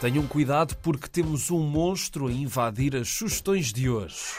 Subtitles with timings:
[0.00, 4.36] Tenham cuidado porque temos um monstro a invadir as sugestões de hoje.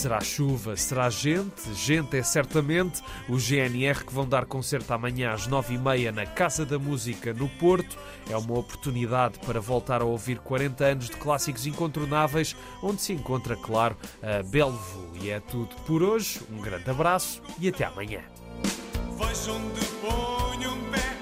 [0.00, 5.46] Será chuva, será gente, gente é certamente o GNR que vão dar concerto amanhã às
[5.46, 7.98] nove e meia na Casa da Música no Porto.
[8.26, 13.54] É uma oportunidade para voltar a ouvir 40 anos de clássicos incontornáveis, onde se encontra,
[13.56, 15.10] claro, a Belvo.
[15.20, 16.40] E é tudo por hoje.
[16.50, 18.22] Um grande abraço e até amanhã.
[19.18, 21.19] Vejo onde ponho um pé.